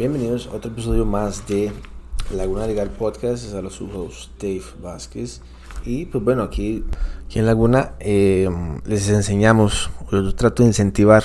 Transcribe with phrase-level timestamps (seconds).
[0.00, 1.70] Bienvenidos a otro episodio más de
[2.34, 3.44] Laguna Legal Podcast.
[3.44, 5.42] Es a los host Dave Vázquez.
[5.84, 6.86] Y pues bueno, aquí,
[7.26, 8.48] aquí en Laguna eh,
[8.86, 11.24] les enseñamos, yo trato de incentivar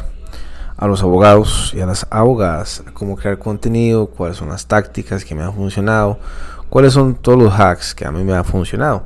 [0.75, 5.23] a los abogados y a las abogadas a cómo crear contenido, cuáles son las tácticas
[5.23, 6.19] que me han funcionado,
[6.69, 9.03] cuáles son todos los hacks que a mí me han funcionado.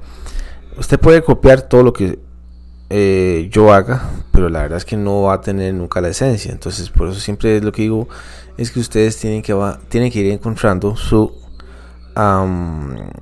[0.80, 2.18] Usted puede copiar todo lo que
[2.90, 6.52] eh, yo haga, pero la verdad es que no va a tener nunca la esencia.
[6.52, 8.08] Entonces, por eso siempre lo que digo
[8.58, 9.56] es que ustedes tienen que,
[9.90, 11.32] tienen que ir encontrando su,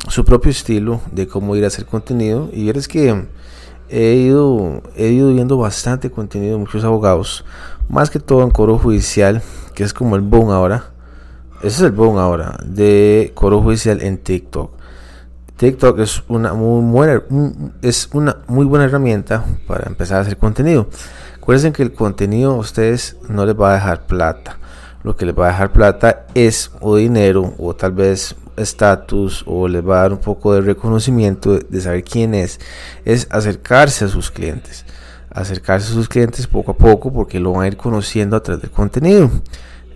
[0.08, 2.50] su propio estilo de cómo ir a hacer contenido.
[2.54, 3.27] Y es que
[3.90, 7.44] he ido, he ido viendo bastante contenido de muchos abogados,
[7.90, 9.41] más que todo en coro judicial,
[9.76, 10.91] que es como el boom ahora.
[11.60, 14.77] Ese es el boom ahora de coro judicial en TikTok.
[15.58, 17.24] TikTok es una muy buena,
[17.82, 20.88] es una muy buena herramienta para empezar a hacer contenido.
[21.36, 24.60] Acuérdense que el contenido a ustedes no les va a dejar plata.
[25.04, 29.68] Lo que les va a dejar plata es o dinero o tal vez estatus o
[29.68, 32.60] les va a dar un poco de reconocimiento de saber quién es.
[33.04, 34.86] Es acercarse a sus clientes.
[35.32, 38.62] Acercarse a sus clientes poco a poco porque lo van a ir conociendo a través
[38.62, 39.32] del contenido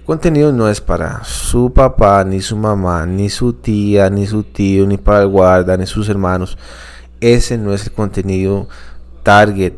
[0.06, 4.86] contenido no es para su papá, ni su mamá, ni su tía, ni su tío,
[4.86, 6.58] ni para el guarda, ni sus hermanos.
[7.20, 8.68] Ese no es el contenido
[9.24, 9.74] target.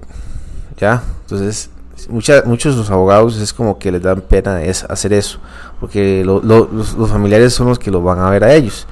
[0.78, 1.04] ¿Ya?
[1.22, 1.70] Entonces,
[2.10, 5.40] muchos de los abogados es como que les dan pena hacer eso.
[5.80, 8.88] Porque los, los familiares son los que lo van a ver a ellos.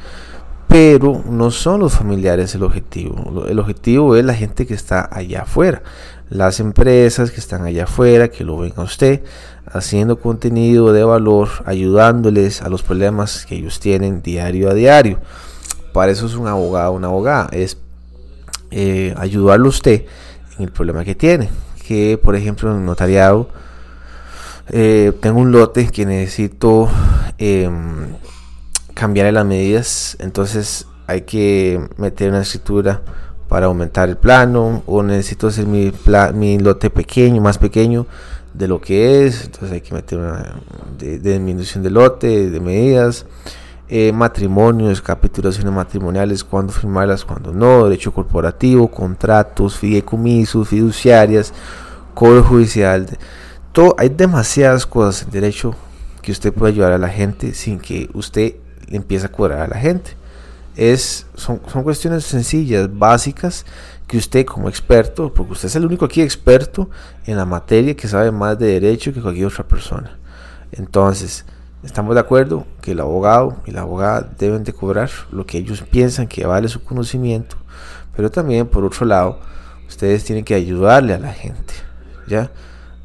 [0.71, 3.45] Pero no son los familiares el objetivo.
[3.45, 5.83] El objetivo es la gente que está allá afuera.
[6.29, 9.21] Las empresas que están allá afuera, que lo ven a usted
[9.65, 15.19] haciendo contenido de valor, ayudándoles a los problemas que ellos tienen diario a diario.
[15.91, 17.77] Para eso es un abogado, una abogada, es
[18.71, 20.05] eh, ayudarlo a usted
[20.57, 21.49] en el problema que tiene.
[21.85, 23.49] Que por ejemplo en notariado
[24.69, 26.87] eh, tengo un lote que necesito
[27.37, 28.15] em,
[28.93, 33.01] cambiar las medidas, entonces hay que meter una escritura
[33.47, 35.91] para aumentar el plano o necesito hacer mi,
[36.33, 38.05] mi lote pequeño, más pequeño
[38.53, 40.55] de lo que es, entonces hay que meter una
[40.97, 43.25] disminución de lote, de medidas,
[43.89, 51.53] eh, matrimonios, capitulaciones matrimoniales, cuándo firmarlas, cuándo no, derecho corporativo, contratos, fideicomisos, fiduciarias,
[52.13, 53.05] código judicial,
[53.73, 55.75] todo, hay demasiadas cosas en derecho
[56.21, 58.55] que usted puede ayudar a la gente sin que usted
[58.91, 60.11] le empiece a cobrar a la gente.
[60.75, 63.65] Es, son, son cuestiones sencillas, básicas,
[64.07, 66.89] que usted como experto, porque usted es el único aquí experto
[67.25, 70.17] en la materia que sabe más de derecho que cualquier otra persona.
[70.73, 71.45] Entonces,
[71.81, 75.81] estamos de acuerdo que el abogado y la abogada deben de cobrar lo que ellos
[75.89, 77.55] piensan que vale su conocimiento,
[78.13, 79.39] pero también por otro lado,
[79.87, 81.73] ustedes tienen que ayudarle a la gente,
[82.27, 82.51] ¿ya?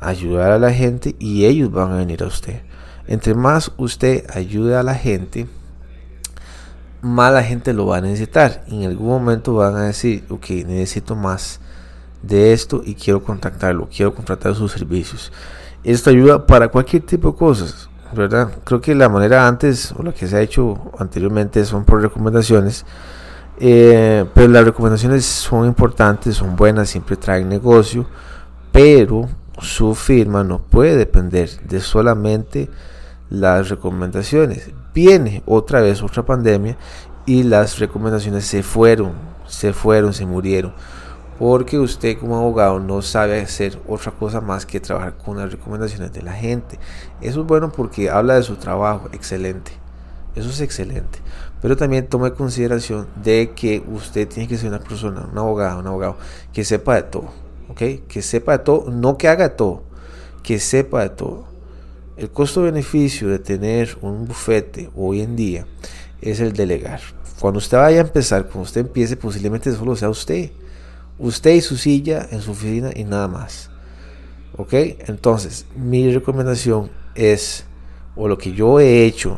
[0.00, 2.62] Ayudar a la gente y ellos van a venir a usted.
[3.06, 5.46] Entre más usted ayude a la gente,
[7.02, 8.64] más la gente lo va a necesitar.
[8.68, 11.60] En algún momento van a decir, ok, necesito más
[12.22, 15.32] de esto y quiero contactarlo, quiero contratar sus servicios.
[15.84, 18.50] Esto ayuda para cualquier tipo de cosas, ¿verdad?
[18.64, 22.84] Creo que la manera antes o la que se ha hecho anteriormente son por recomendaciones.
[23.58, 28.06] Eh, pero las recomendaciones son importantes, son buenas, siempre traen negocio,
[28.72, 29.28] pero
[29.60, 32.68] su firma no puede depender de solamente
[33.30, 34.70] las recomendaciones.
[34.96, 36.78] Viene otra vez otra pandemia
[37.26, 39.12] y las recomendaciones se fueron,
[39.46, 40.72] se fueron, se murieron.
[41.38, 46.14] Porque usted como abogado no sabe hacer otra cosa más que trabajar con las recomendaciones
[46.14, 46.78] de la gente.
[47.20, 49.70] Eso es bueno porque habla de su trabajo, excelente.
[50.34, 51.18] Eso es excelente.
[51.60, 55.88] Pero también tome consideración de que usted tiene que ser una persona, un abogado, un
[55.88, 56.16] abogado
[56.54, 57.28] que sepa de todo.
[57.68, 57.82] ¿Ok?
[58.08, 59.82] Que sepa de todo, no que haga todo,
[60.42, 61.55] que sepa de todo.
[62.16, 65.66] El costo-beneficio de tener un bufete hoy en día
[66.22, 67.00] es el delegar.
[67.38, 70.50] Cuando usted vaya a empezar, cuando usted empiece, posiblemente solo sea usted.
[71.18, 73.70] Usted y su silla en su oficina y nada más.
[74.56, 74.72] ¿Ok?
[74.72, 77.64] Entonces, mi recomendación es,
[78.16, 79.36] o lo que yo he hecho,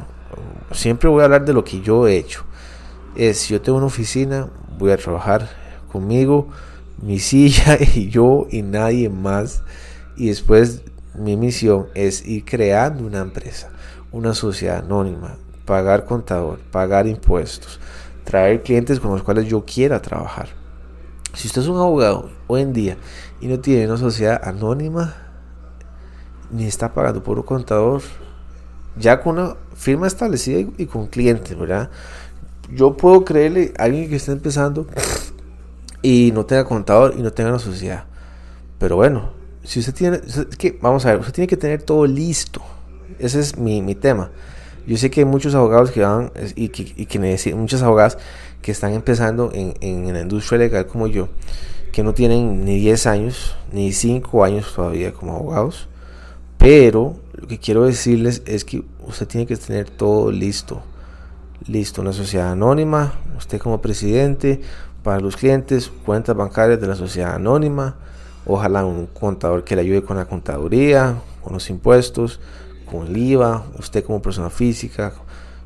[0.71, 2.45] siempre voy a hablar de lo que yo he hecho,
[3.17, 5.51] es, si yo tengo una oficina, voy a trabajar
[5.91, 6.47] conmigo,
[7.03, 9.65] mi silla y yo y nadie más.
[10.17, 10.83] Y después
[11.19, 13.71] mi misión es ir creando una empresa,
[14.13, 17.79] una sociedad anónima, pagar contador, pagar impuestos,
[18.25, 20.49] traer clientes con los cuales yo quiera trabajar.
[21.35, 22.97] Si usted es un abogado hoy en día
[23.41, 25.15] y no tiene una sociedad anónima,
[26.51, 28.03] ni está pagando por un contador,
[28.97, 31.91] ya con una firma establecida y, con clientes, ¿verdad?
[32.71, 34.87] Yo puedo creerle a alguien que está empezando
[36.03, 38.05] y no tenga contador y no tenga una sociedad.
[38.79, 39.31] Pero bueno,
[39.69, 40.21] si usted tiene,
[40.57, 42.63] que, vamos a ver, usted tiene que tener todo listo.
[43.19, 44.31] Ese es mi, mi tema.
[44.87, 48.17] Yo sé que hay muchos abogados que van y que, y que necesitan, muchas abogadas
[48.63, 51.29] que están empezando en, en, la industria legal como yo,
[51.93, 55.87] que no tienen ni 10 años, ni 5 años todavía como abogados.
[56.57, 60.81] Pero lo que quiero decirles es que usted tiene que tener todo listo.
[61.67, 64.63] Listo, una sociedad anónima, usted como presidente,
[65.03, 67.97] para los clientes, cuentas bancarias de la sociedad anónima,
[68.47, 72.41] ojalá un contador que le ayude con la contaduría, con los impuestos,
[72.91, 75.13] con el IVA, usted como persona física,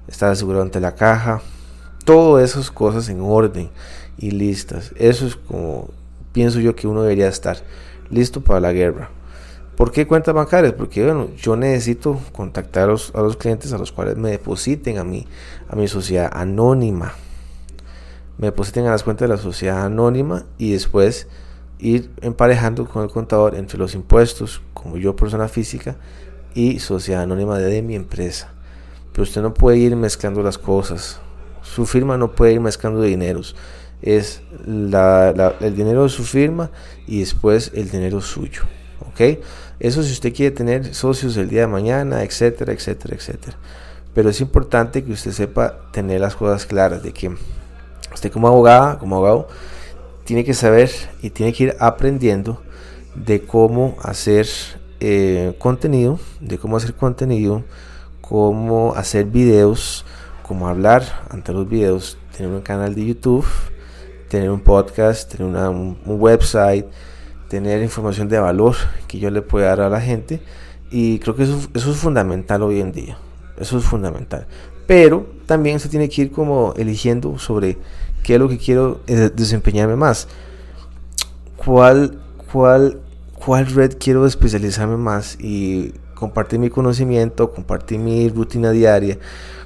[0.09, 1.41] estar asegurado ante la caja,
[2.05, 3.71] todas esas cosas en orden
[4.19, 4.93] y listas.
[4.97, 5.89] Eso es como
[6.33, 7.59] pienso yo que uno debería estar
[8.11, 9.11] listo para la guerra.
[9.77, 10.75] ¿Por qué cuentas bancarias?
[10.75, 14.99] Porque bueno, yo necesito contactar a los, a los clientes a los cuales me depositen
[14.99, 15.27] a mí,
[15.69, 17.15] a mi sociedad anónima.
[18.39, 21.27] Me depositen a las cuentas de la sociedad anónima y después
[21.83, 25.97] ir emparejando con el contador entre los impuestos, como yo persona física,
[26.55, 28.53] y sociedad anónima de mi empresa.
[29.13, 31.21] Pero usted no puede ir mezclando las cosas.
[31.63, 33.57] Su firma no puede ir mezclando dineros.
[34.01, 36.71] Es el dinero de su firma
[37.07, 38.63] y después el dinero suyo.
[39.01, 39.39] ¿Ok?
[39.81, 43.57] Eso si usted quiere tener socios el día de mañana, etcétera, etcétera, etcétera.
[44.15, 47.35] Pero es importante que usted sepa tener las cosas claras de que
[48.15, 49.49] usted como abogada, como abogado,
[50.33, 50.91] tiene que saber
[51.21, 52.63] y tiene que ir aprendiendo
[53.15, 54.47] de cómo hacer
[54.99, 57.65] eh, contenido, de cómo hacer contenido,
[58.23, 60.07] cómo hacer videos,
[60.43, 63.45] cómo hablar ante los videos, tener un canal de YouTube,
[64.31, 66.87] tener un podcast, tener un, website,
[67.51, 68.75] tener información de valor
[69.09, 70.41] que yo le pueda dar a la gente.
[70.91, 73.19] Y creo que eso, eso es fundamental hoy en día.
[73.59, 74.47] Eso es fundamental.
[74.87, 77.79] Pero también se tiene que ir como eligiendo sobre
[78.23, 80.29] qué es lo que quiero eh, desempeñarme más.
[81.57, 82.19] ¿Cuál,
[82.51, 83.01] cuál,
[83.35, 89.19] cuál red quiero especializarme más y compartir mi conocimiento, compartir mi rutina diaria,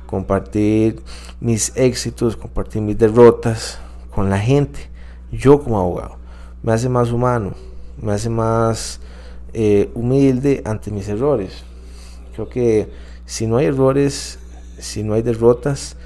[0.07, 1.03] compartir
[1.41, 3.79] mis éxitos, compartir mis derrotas
[4.11, 4.81] con la gente.
[5.31, 6.17] Yo como abogado
[6.63, 7.55] me hace más humano,
[8.01, 9.01] me hace más
[9.53, 11.65] eh, humilde ante mis errores.
[12.35, 12.89] Creo que
[13.25, 14.39] si no hay errores,
[14.79, 15.97] si no hay derrotas,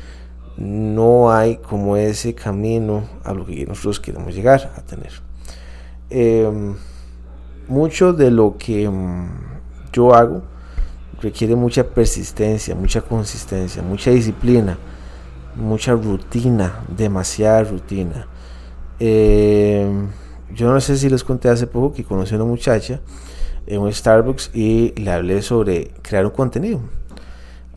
[0.56, 5.12] no hay como ese camino a lo que nosotros queremos llegar a tener.
[6.11, 6.75] Em,
[7.69, 9.28] mucho de lo que mm,
[9.93, 10.43] yo hago
[11.22, 14.78] requiere mucha persistencia, mucha consistencia, mucha disciplina,
[15.56, 18.26] mucha rutina, demasiada rutina.
[18.99, 20.08] Em,
[20.52, 23.00] yo no sé si les conté hace poco que conocí a una muchacha
[23.66, 26.81] en un Starbucks y le hablé sobre crear un contenido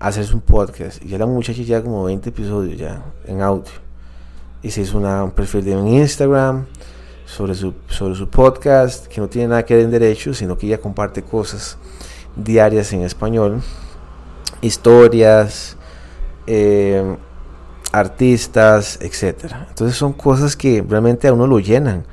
[0.04, 1.04] hacerse un podcast.
[1.04, 3.72] Y ya la muchacha ya como 20 episodios ya en audio.
[4.62, 6.66] Y se hizo una, un perfil de Instagram
[7.26, 10.68] sobre su, sobre su podcast, que no tiene nada que ver en derecho, sino que
[10.68, 11.78] ella comparte cosas
[12.36, 13.62] diarias en español,
[14.62, 15.78] historias,
[16.48, 17.16] eh,
[17.94, 19.68] artistas, etcétera.
[19.70, 22.06] Entonces son cosas que realmente a uno lo llenan.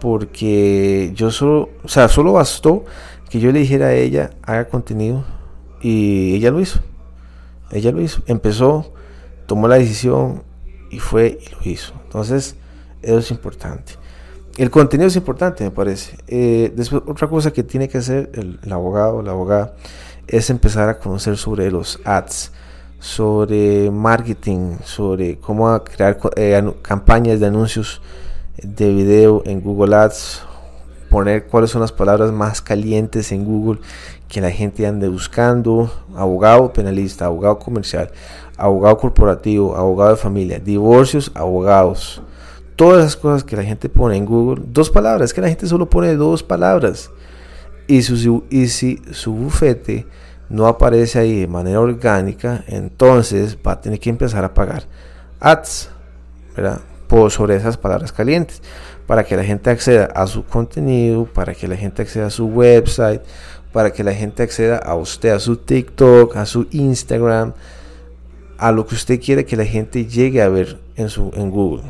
[0.00, 2.84] Porque yo solo, o sea, solo bastó
[3.28, 5.24] que yo le dijera a ella, haga contenido,
[5.80, 6.80] y ella lo hizo.
[7.70, 8.92] Ella lo hizo, empezó,
[9.46, 10.42] tomó la decisión
[10.90, 11.92] y fue y lo hizo.
[12.04, 12.56] Entonces,
[13.02, 13.94] eso es importante.
[14.56, 16.18] El contenido es importante, me parece.
[16.26, 19.74] Eh, después, otra cosa que tiene que hacer el, abogado o la abogada
[20.26, 22.52] es empezar a conocer sobre los ads,
[22.98, 28.02] sobre marketing, sobre cómo crear eh, campañas de anuncios
[28.62, 30.42] de video en Google Ads,
[31.10, 33.80] poner cuáles son las palabras más calientes en Google
[34.28, 38.10] que la gente ande buscando, abogado penalista, abogado comercial,
[38.56, 42.22] abogado corporativo, abogado de familia, divorcios, abogados.
[42.76, 45.90] Todas esas cosas que la gente pone en Google, dos palabras, que la gente solo
[45.90, 47.10] pone dos palabras.
[47.88, 50.06] Y, su, y si su bufete
[50.48, 54.84] no aparece ahí de manera orgánica, entonces va a tener que empezar a pagar
[55.40, 55.90] ads
[57.08, 58.62] Por sobre esas palabras calientes
[59.10, 62.46] para que la gente acceda a su contenido, para que la gente acceda a su
[62.46, 63.20] website,
[63.72, 67.52] para que la gente acceda a usted, a su TikTok, a su Instagram,
[68.56, 71.82] a lo que usted quiere que la gente llegue a ver en, su, en Google.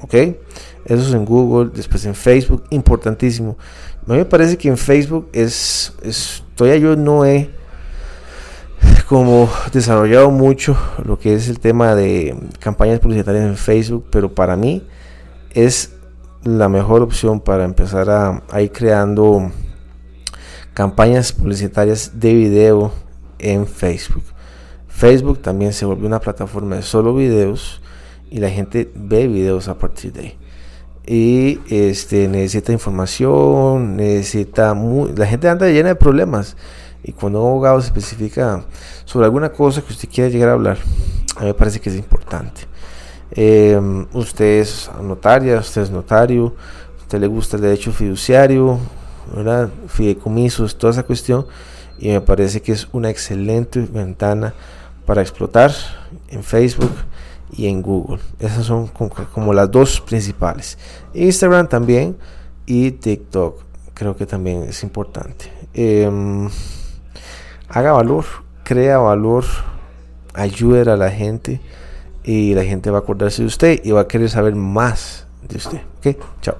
[0.00, 0.14] ¿Ok?
[0.14, 3.58] Eso es en Google, después en Facebook, importantísimo.
[4.08, 7.50] A mí me parece que en Facebook es, es todavía yo no he
[9.06, 14.56] como desarrollado mucho lo que es el tema de campañas publicitarias en Facebook, pero para
[14.56, 14.82] mí
[15.54, 15.93] es
[16.44, 19.50] la mejor opción para empezar a, ir creando
[20.74, 22.92] campañas publicitarias de video
[23.38, 24.24] en Facebook.
[24.88, 27.80] Facebook también se volvió una plataforma de solo videos
[28.30, 30.38] y la gente ve videos a partir de ahí.
[31.06, 34.74] Y este necesita información, necesita
[35.16, 36.56] la gente anda llena de problemas
[37.02, 38.64] Y cuando un abogado se especifica
[39.04, 40.78] sobre alguna cosa que usted quiera llegar a hablar,
[41.36, 42.62] a mí me parece que es importante.
[43.36, 43.80] Eh,
[44.12, 46.54] usted es notaria, usted es notario,
[47.00, 48.78] usted le gusta el derecho fiduciario,
[49.34, 49.70] ¿verdad?
[49.88, 51.46] fideicomisos, toda esa cuestión,
[51.98, 54.54] y me parece que es una excelente ventana
[55.06, 55.72] para explotar
[56.28, 56.92] en Facebook
[57.52, 58.20] y en Google.
[58.38, 60.78] Esas son como, las dos principales.
[61.12, 62.16] Instagram también
[62.66, 63.62] y TikTok
[63.94, 65.50] creo que también es importante.
[65.72, 66.48] Em,
[67.68, 68.24] haga valor,
[68.64, 69.44] crea valor,
[70.34, 71.60] ayude a la gente
[72.24, 75.56] y la gente va a acordarse de usted y va a querer saber más de
[75.56, 75.80] usted.
[76.40, 76.56] Chao.